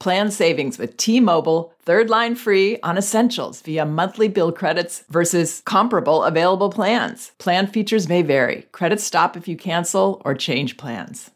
[0.00, 6.24] Plan savings with T-Mobile, third line free on essentials via monthly bill credits versus comparable
[6.24, 7.32] available plans.
[7.38, 8.66] Plan features may vary.
[8.72, 11.30] Credits stop if you cancel or change plans.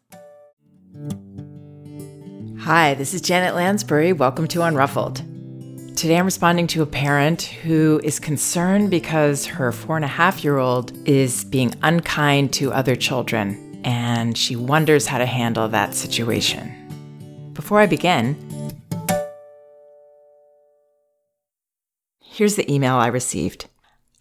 [2.61, 4.13] Hi, this is Janet Lansbury.
[4.13, 5.23] Welcome to Unruffled.
[5.97, 10.45] Today I'm responding to a parent who is concerned because her four and a half
[10.45, 15.95] year old is being unkind to other children, and she wonders how to handle that
[15.95, 16.73] situation.
[17.55, 18.37] Before I begin,
[22.39, 23.67] Here's the email I received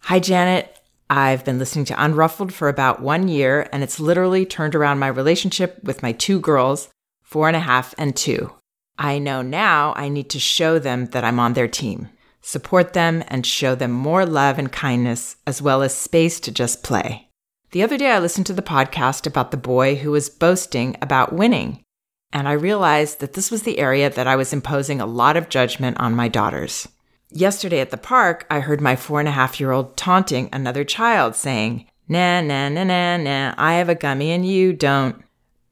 [0.00, 0.76] Hi, Janet.
[1.08, 5.06] I've been listening to Unruffled for about one year, and it's literally turned around my
[5.06, 6.88] relationship with my two girls,
[7.22, 8.52] four and a half and two.
[8.98, 12.08] I know now I need to show them that I'm on their team,
[12.42, 16.82] support them, and show them more love and kindness, as well as space to just
[16.82, 17.28] play.
[17.70, 21.32] The other day, I listened to the podcast about the boy who was boasting about
[21.32, 21.84] winning,
[22.32, 25.48] and I realized that this was the area that I was imposing a lot of
[25.48, 26.88] judgment on my daughters.
[27.30, 30.82] Yesterday at the park, I heard my four and a half year old taunting another
[30.82, 35.22] child, saying, Nah, nah, nah, nah, nah, I have a gummy and you don't.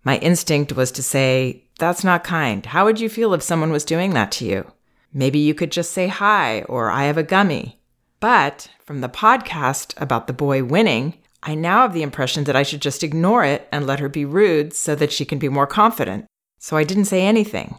[0.05, 2.66] My instinct was to say, That's not kind.
[2.66, 4.71] How would you feel if someone was doing that to you?
[5.15, 7.81] Maybe you could just say hi or I have a gummy.
[8.21, 12.65] But from the podcast about the boy winning, I now have the impression that I
[12.65, 15.66] should just ignore it and let her be rude so that she can be more
[15.66, 16.27] confident.
[16.59, 17.78] So I didn't say anything.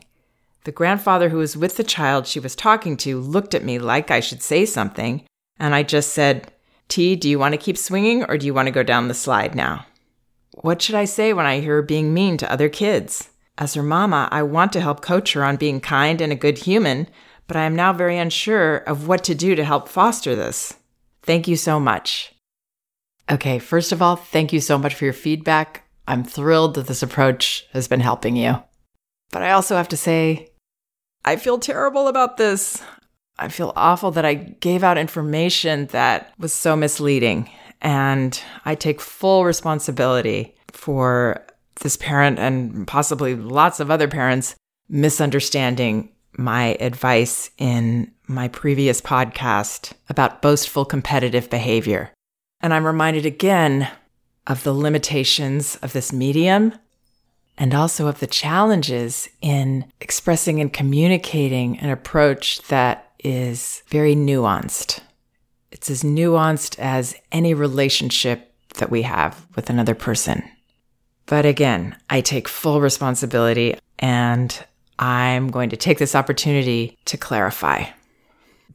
[0.67, 4.11] The grandfather who was with the child she was talking to looked at me like
[4.11, 5.23] I should say something,
[5.57, 6.51] and I just said,
[6.89, 9.13] T, do you want to keep swinging or do you want to go down the
[9.13, 9.85] slide now?
[10.55, 13.29] What should I say when I hear her being mean to other kids?
[13.57, 16.57] As her mama, I want to help coach her on being kind and a good
[16.57, 17.07] human,
[17.47, 20.73] but I am now very unsure of what to do to help foster this.
[21.23, 22.35] Thank you so much.
[23.31, 25.87] Okay, first of all, thank you so much for your feedback.
[26.09, 28.61] I'm thrilled that this approach has been helping you.
[29.31, 30.49] But I also have to say,
[31.27, 32.81] I feel terrible about this.
[33.37, 37.49] I feel awful that I gave out information that was so misleading.
[37.81, 41.45] And I take full responsibility for
[41.81, 44.55] this parent and possibly lots of other parents
[44.87, 52.09] misunderstanding my advice in my previous podcast about boastful competitive behavior.
[52.61, 53.89] And I'm reminded again
[54.47, 56.71] of the limitations of this medium
[57.57, 64.99] and also of the challenges in expressing and communicating an approach that is very nuanced.
[65.71, 70.43] It's as nuanced as any relationship that we have with another person.
[71.25, 74.65] But again, I take full responsibility and
[74.99, 77.85] I'm going to take this opportunity to clarify.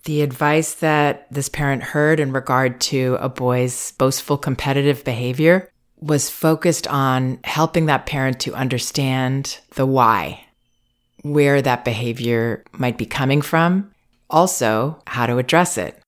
[0.05, 5.72] The advice that this parent heard in regard to a boy's boastful competitive behavior
[6.03, 10.45] was focused on helping that parent to understand the why,
[11.23, 13.91] where that behavior might be coming from,
[14.29, 15.99] also how to address it.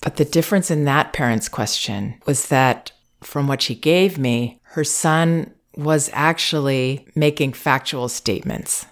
[0.00, 4.84] But the difference in that parent's question was that from what she gave me, her
[4.84, 8.86] son was actually making factual statements.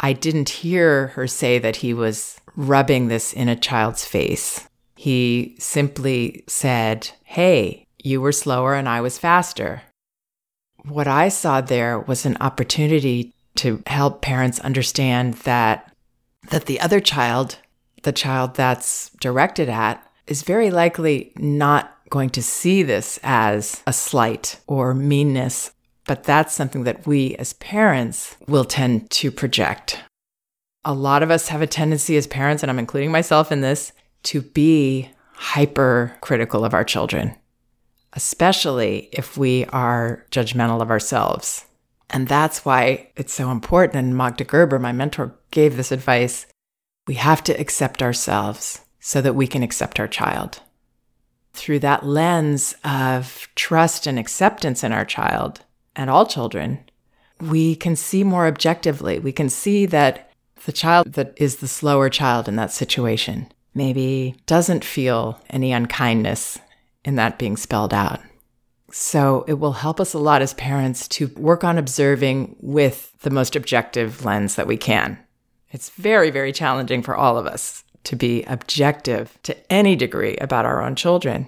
[0.00, 4.66] I didn't hear her say that he was rubbing this in a child's face.
[4.96, 9.82] He simply said, Hey, you were slower and I was faster.
[10.84, 15.92] What I saw there was an opportunity to help parents understand that
[16.50, 17.58] that the other child
[18.02, 23.92] the child that's directed at is very likely not going to see this as a
[23.92, 25.72] slight or meanness,
[26.06, 30.00] but that's something that we as parents will tend to project.
[30.84, 33.92] A lot of us have a tendency as parents, and I'm including myself in this,
[34.24, 37.34] to be hypercritical of our children,
[38.12, 41.66] especially if we are judgmental of ourselves.
[42.10, 44.04] And that's why it's so important.
[44.04, 46.46] And Magda Gerber, my mentor, gave this advice.
[47.06, 50.60] We have to accept ourselves so that we can accept our child
[51.52, 55.60] through that lens of trust and acceptance in our child
[55.94, 56.80] and all children,
[57.40, 59.18] we can see more objectively.
[59.18, 60.30] We can see that
[60.64, 66.58] the child that is the slower child in that situation maybe doesn't feel any unkindness
[67.04, 68.20] in that being spelled out.
[68.90, 73.30] So it will help us a lot as parents to work on observing with the
[73.30, 75.18] most objective lens that we can.
[75.70, 80.66] It's very, very challenging for all of us to be objective to any degree about
[80.66, 81.46] our own children.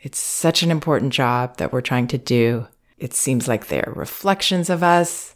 [0.00, 2.66] It's such an important job that we're trying to do.
[2.98, 5.34] It seems like they're reflections of us.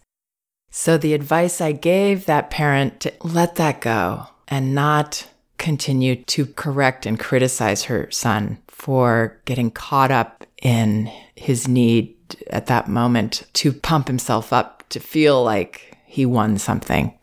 [0.71, 6.47] So, the advice I gave that parent to let that go and not continue to
[6.47, 12.15] correct and criticize her son for getting caught up in his need
[12.51, 17.19] at that moment to pump himself up to feel like he won something.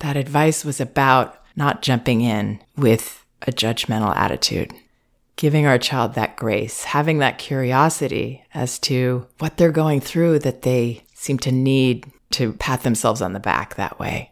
[0.00, 4.74] That advice was about not jumping in with a judgmental attitude.
[5.36, 10.60] Giving our child that grace, having that curiosity as to what they're going through that
[10.60, 14.30] they seem to need to pat themselves on the back that way.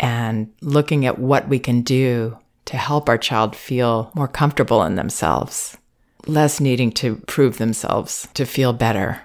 [0.00, 4.94] And looking at what we can do to help our child feel more comfortable in
[4.94, 5.76] themselves,
[6.26, 9.22] less needing to prove themselves to feel better.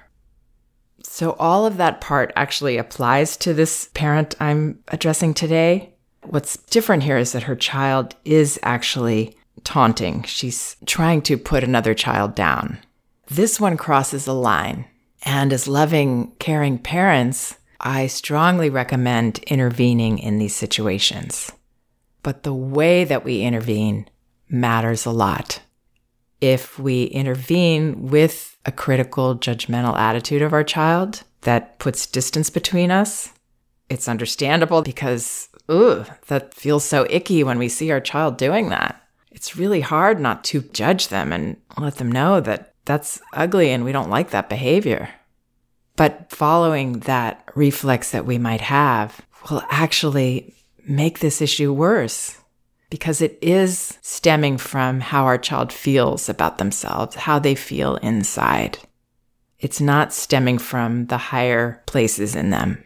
[1.03, 5.93] So, all of that part actually applies to this parent I'm addressing today.
[6.23, 10.23] What's different here is that her child is actually taunting.
[10.23, 12.79] She's trying to put another child down.
[13.27, 14.85] This one crosses a line.
[15.23, 21.51] And as loving, caring parents, I strongly recommend intervening in these situations.
[22.23, 24.09] But the way that we intervene
[24.49, 25.61] matters a lot.
[26.41, 32.91] If we intervene with a critical, judgmental attitude of our child that puts distance between
[32.91, 33.33] us,
[33.89, 39.01] it's understandable because ooh, that feels so icky when we see our child doing that.
[39.31, 43.85] It's really hard not to judge them and let them know that that's ugly and
[43.85, 45.09] we don't like that behavior.
[45.95, 50.55] But following that reflex that we might have will actually
[50.87, 52.38] make this issue worse
[52.89, 58.79] because it is stemming from how our child feels about themselves, how they feel inside.
[59.59, 62.83] It's not stemming from the higher places in them.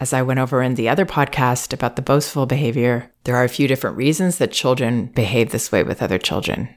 [0.00, 3.48] As I went over in the other podcast about the boastful behavior, there are a
[3.48, 6.68] few different reasons that children behave this way with other children.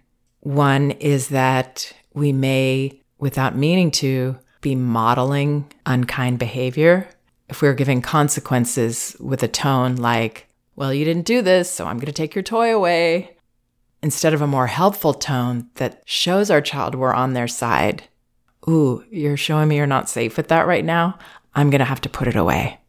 [0.42, 7.07] One is that we may, without meaning to, be modeling unkind behavior.
[7.50, 11.98] If we're giving consequences with a tone like, well, you didn't do this, so I'm
[11.98, 13.38] going to take your toy away,
[14.01, 18.04] instead of a more helpful tone that shows our child we're on their side.
[18.68, 21.18] Ooh, you're showing me you're not safe with that right now.
[21.54, 22.80] I'm going to have to put it away.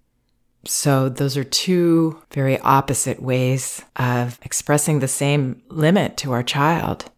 [0.66, 7.10] So, those are two very opposite ways of expressing the same limit to our child.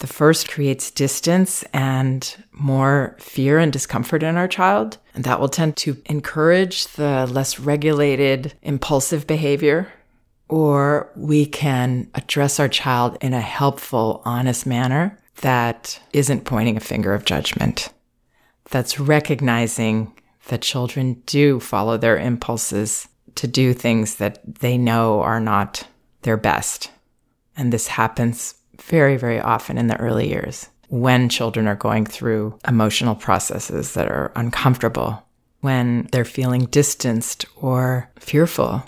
[0.00, 5.48] The first creates distance and more fear and discomfort in our child, and that will
[5.48, 9.88] tend to encourage the less regulated, impulsive behavior.
[10.48, 16.80] Or we can address our child in a helpful, honest manner that isn't pointing a
[16.80, 17.92] finger of judgment.
[18.70, 20.12] That's recognizing
[20.48, 25.86] that children do follow their impulses to do things that they know are not
[26.22, 26.90] their best.
[27.56, 32.58] And this happens very, very often in the early years when children are going through
[32.66, 35.22] emotional processes that are uncomfortable,
[35.60, 38.84] when they're feeling distanced or fearful.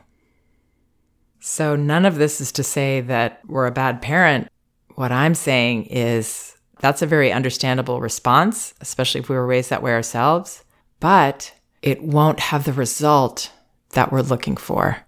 [1.41, 4.49] So, none of this is to say that we're a bad parent.
[4.97, 9.83] What I'm saying is that's a very understandable response, especially if we were raised that
[9.83, 10.65] way ourselves
[11.01, 13.53] but it won't have the result
[13.91, 14.99] that we're looking for.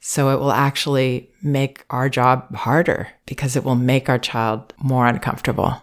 [0.00, 5.06] So it will actually make our job harder because it will make our child more
[5.06, 5.82] uncomfortable.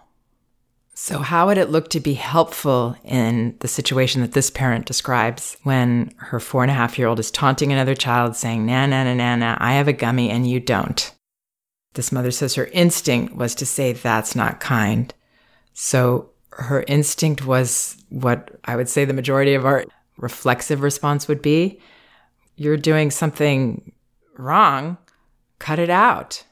[0.96, 5.56] So, how would it look to be helpful in the situation that this parent describes
[5.64, 9.02] when her four and a half year old is taunting another child, saying, Na, na,
[9.02, 11.12] na, na, na, I have a gummy and you don't?
[11.94, 15.12] This mother says her instinct was to say, That's not kind.
[15.72, 19.84] So, her instinct was what I would say the majority of our
[20.16, 21.80] reflexive response would be
[22.56, 23.92] you're doing something
[24.38, 24.96] wrong,
[25.58, 26.44] cut it out.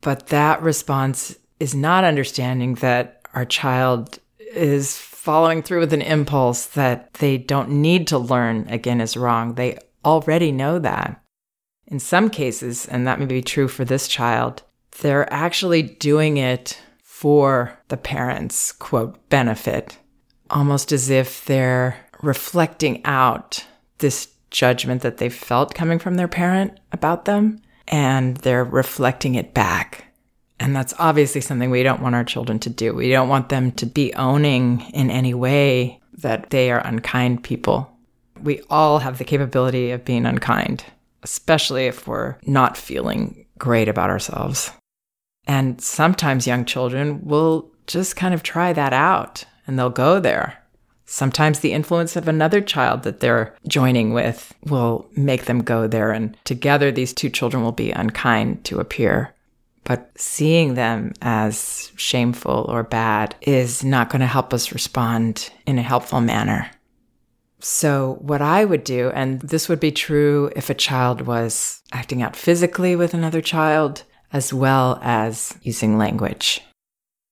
[0.00, 6.66] But that response is not understanding that our child is following through with an impulse
[6.68, 9.54] that they don't need to learn again is wrong.
[9.54, 11.22] They already know that.
[11.86, 14.62] In some cases, and that may be true for this child,
[15.02, 19.98] they're actually doing it for the parents' quote benefit,
[20.48, 23.66] almost as if they're reflecting out
[23.98, 29.52] this judgment that they felt coming from their parent about them and they're reflecting it
[29.52, 30.05] back.
[30.58, 32.94] And that's obviously something we don't want our children to do.
[32.94, 37.90] We don't want them to be owning in any way that they are unkind people.
[38.42, 40.84] We all have the capability of being unkind,
[41.22, 44.70] especially if we're not feeling great about ourselves.
[45.46, 50.62] And sometimes young children will just kind of try that out and they'll go there.
[51.04, 56.10] Sometimes the influence of another child that they're joining with will make them go there,
[56.10, 59.32] and together these two children will be unkind to a peer.
[59.86, 65.78] But seeing them as shameful or bad is not going to help us respond in
[65.78, 66.68] a helpful manner.
[67.60, 72.20] So, what I would do, and this would be true if a child was acting
[72.20, 74.02] out physically with another child,
[74.32, 76.60] as well as using language.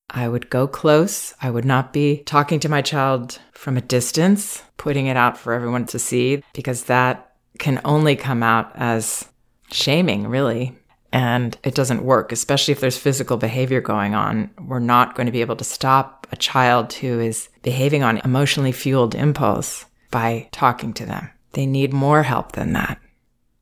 [0.08, 1.34] I would go close.
[1.42, 5.52] I would not be talking to my child from a distance, putting it out for
[5.52, 9.28] everyone to see, because that can only come out as
[9.73, 10.78] shaming, really.
[11.14, 14.50] And it doesn't work, especially if there's physical behavior going on.
[14.61, 18.73] We're not going to be able to stop a child who is behaving on emotionally
[18.73, 21.30] fueled impulse by talking to them.
[21.52, 23.00] They need more help than that.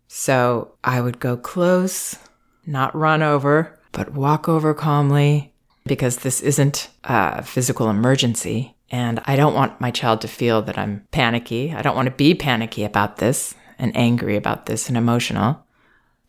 [0.08, 2.16] So I would go close,
[2.64, 5.52] not run over, but walk over calmly
[5.84, 8.78] because this isn't a physical emergency.
[8.90, 11.74] And I don't want my child to feel that I'm panicky.
[11.74, 15.66] I don't want to be panicky about this and angry about this and emotional.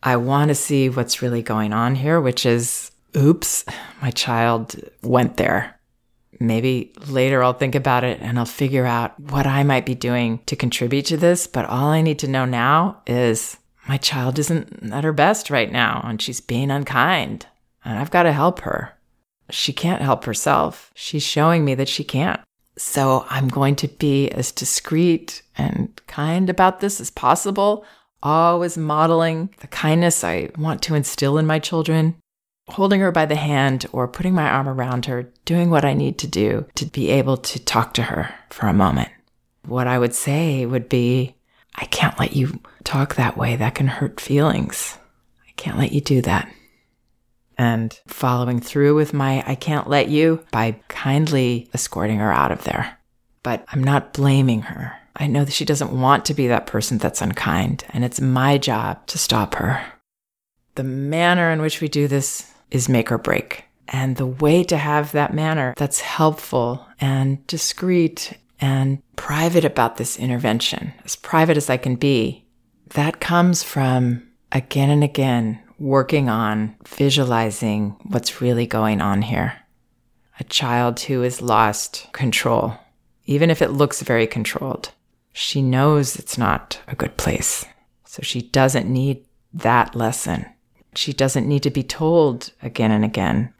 [0.04, 3.64] I want to see what's really going on here, which is oops,
[4.02, 5.80] my child went there.
[6.38, 10.40] Maybe later I'll think about it and I'll figure out what I might be doing
[10.46, 11.46] to contribute to this.
[11.46, 13.56] But all I need to know now is
[13.88, 17.46] my child isn't at her best right now and she's being unkind
[17.84, 18.92] and I've got to help her.
[19.50, 20.90] She can't help herself.
[20.94, 22.40] She's showing me that she can't.
[22.76, 27.84] So I'm going to be as discreet and kind about this as possible,
[28.24, 32.16] always modeling the kindness I want to instill in my children,
[32.68, 36.18] holding her by the hand or putting my arm around her, doing what I need
[36.18, 39.10] to do to be able to talk to her for a moment.
[39.66, 41.36] What I would say would be,
[41.76, 43.56] I can't let you talk that way.
[43.56, 44.98] That can hurt feelings.
[45.46, 46.52] I can't let you do that.
[47.56, 52.64] And following through with my I can't let you by kindly escorting her out of
[52.64, 52.98] there.
[53.42, 54.96] But I'm not blaming her.
[55.16, 58.58] I know that she doesn't want to be that person that's unkind, and it's my
[58.58, 59.84] job to stop her.
[60.74, 63.64] The manner in which we do this is make or break.
[63.88, 70.18] And the way to have that manner that's helpful and discreet and private about this
[70.18, 72.44] intervention, as private as I can be,
[72.94, 79.54] that comes from again and again working on visualizing what's really going on here.
[80.40, 82.74] A child who has lost control,
[83.26, 84.90] even if it looks very controlled.
[85.34, 87.66] She knows it's not a good place.
[88.06, 90.46] So she doesn't need that lesson.
[90.94, 93.52] She doesn't need to be told again and again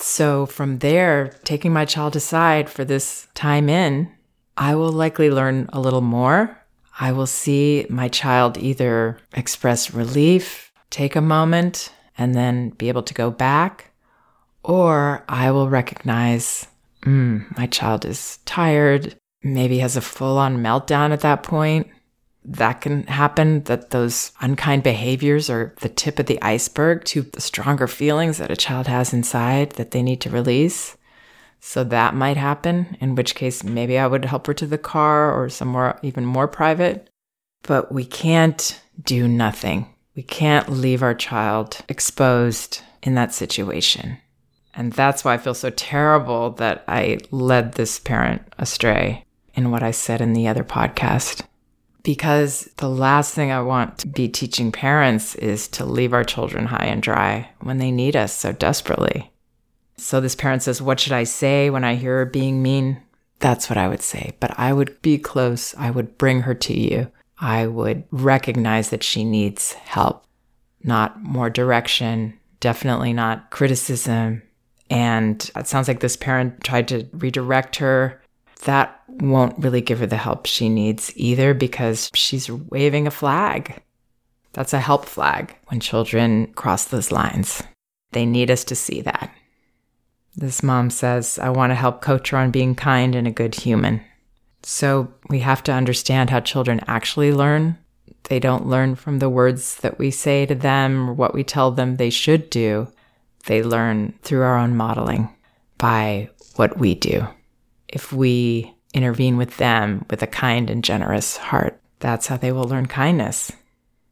[0.00, 4.10] so from there, taking my child aside for this time in,
[4.56, 6.56] I will likely learn a little more.
[7.00, 13.04] I will see my child either express relief, take a moment, and then be able
[13.04, 13.92] to go back,
[14.64, 16.66] or I will recognize,
[17.02, 21.88] mm, my child is tired, maybe has a full on meltdown at that point
[22.48, 27.40] that can happen that those unkind behaviors are the tip of the iceberg to the
[27.40, 30.96] stronger feelings that a child has inside that they need to release.
[31.60, 35.32] So that might happen, in which case maybe I would help her to the car
[35.32, 37.10] or somewhere even more private.
[37.62, 39.94] But we can't do nothing.
[40.14, 44.18] We can't leave our child exposed in that situation.
[44.74, 49.24] And that's why I feel so terrible that I led this parent astray
[49.58, 51.44] in what I said in the other podcast
[52.02, 56.66] because the last thing I want to be teaching parents is to leave our children
[56.66, 59.30] high and dry when they need us so desperately.
[59.96, 63.02] So this parent says, What should I say when I hear her being mean?
[63.40, 64.32] That's what I would say.
[64.40, 65.74] But I would be close.
[65.76, 67.10] I would bring her to you.
[67.40, 70.24] I would recognize that she needs help,
[70.82, 74.42] not more direction, definitely not criticism.
[74.88, 78.20] And it sounds like this parent tried to redirect her
[78.64, 83.82] that won't really give her the help she needs either because she's waving a flag.
[84.52, 87.62] That's a help flag when children cross those lines.
[88.12, 89.32] They need us to see that.
[90.36, 93.54] This mom says, I want to help coach her on being kind and a good
[93.54, 94.00] human.
[94.62, 97.76] So we have to understand how children actually learn.
[98.24, 101.70] They don't learn from the words that we say to them or what we tell
[101.70, 102.88] them they should do.
[103.46, 105.28] They learn through our own modeling
[105.78, 107.26] by what we do.
[107.88, 112.64] If we intervene with them with a kind and generous heart, that's how they will
[112.64, 113.52] learn kindness.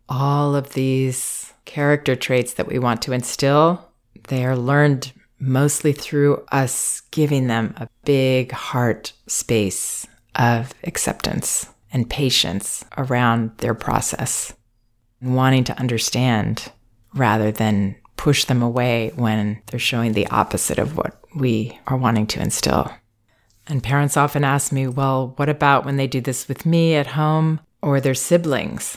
[0.08, 3.88] All of these character traits that we want to instill,
[4.28, 12.08] they are learned mostly through us giving them a big heart space of acceptance and
[12.08, 14.52] patience around their process,
[15.20, 16.70] and wanting to understand
[17.14, 22.26] rather than push them away when they're showing the opposite of what we are wanting
[22.26, 22.90] to instill.
[23.68, 27.08] And parents often ask me, well, what about when they do this with me at
[27.08, 28.96] home or their siblings?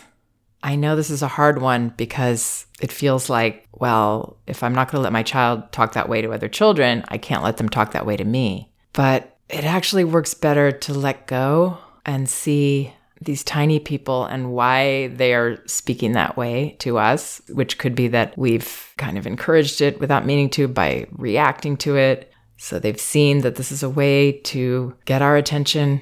[0.61, 4.91] I know this is a hard one because it feels like, well, if I'm not
[4.91, 7.69] going to let my child talk that way to other children, I can't let them
[7.69, 8.71] talk that way to me.
[8.93, 15.07] But it actually works better to let go and see these tiny people and why
[15.07, 19.81] they are speaking that way to us, which could be that we've kind of encouraged
[19.81, 22.28] it without meaning to by reacting to it.
[22.61, 26.01] So they've seen that this is a way to get our attention,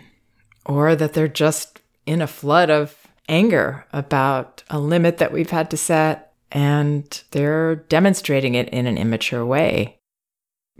[0.65, 5.69] or that they're just in a flood of anger about a limit that we've had
[5.69, 9.99] to set, and they're demonstrating it in an immature way.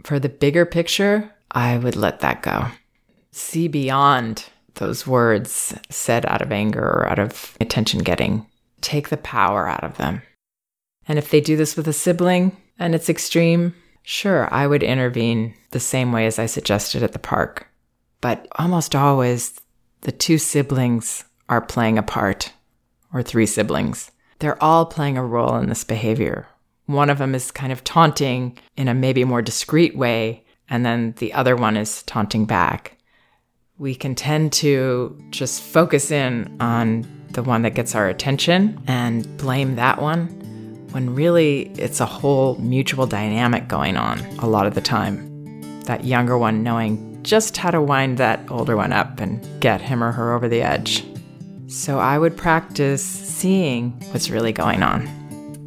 [0.02, 2.66] For the bigger picture, I would let that go.
[3.30, 8.46] See beyond those words said out of anger or out of attention getting.
[8.80, 10.22] Take the power out of them.
[11.06, 15.54] And if they do this with a sibling and it's extreme, sure, I would intervene
[15.70, 17.68] the same way as I suggested at the park.
[18.20, 19.60] But almost always,
[20.02, 22.52] the two siblings are playing a part,
[23.12, 24.10] or three siblings.
[24.38, 26.46] They're all playing a role in this behavior.
[26.86, 31.14] One of them is kind of taunting in a maybe more discreet way, and then
[31.18, 32.96] the other one is taunting back.
[33.78, 39.36] We can tend to just focus in on the one that gets our attention and
[39.36, 40.26] blame that one
[40.90, 45.27] when really it's a whole mutual dynamic going on a lot of the time.
[45.88, 50.04] That younger one knowing just how to wind that older one up and get him
[50.04, 51.02] or her over the edge.
[51.66, 55.08] So I would practice seeing what's really going on.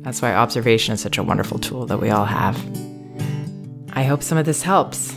[0.04, 2.56] That's why observation is such a wonderful tool that we all have.
[3.94, 5.16] I hope some of this helps.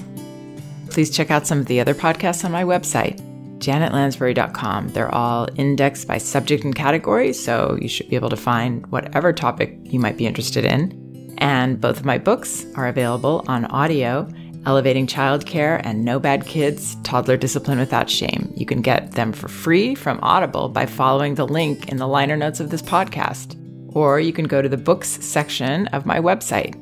[0.88, 3.20] Please check out some of the other podcasts on my website,
[3.58, 4.88] janetlansbury.com.
[4.88, 9.34] They're all indexed by subject and category, so you should be able to find whatever
[9.34, 11.34] topic you might be interested in.
[11.36, 14.26] And both of my books are available on audio
[14.66, 18.52] Elevating Childcare and No Bad Kids Toddler Discipline Without Shame.
[18.56, 22.36] You can get them for free from Audible by following the link in the liner
[22.36, 23.60] notes of this podcast.
[23.94, 26.74] Or you can go to the books section of my website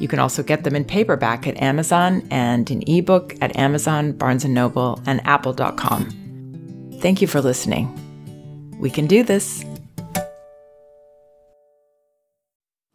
[0.00, 4.44] you can also get them in paperback at Amazon and in ebook at Amazon, Barnes
[4.44, 6.96] & Noble, and apple.com.
[7.00, 7.94] Thank you for listening.
[8.80, 9.62] We can do this.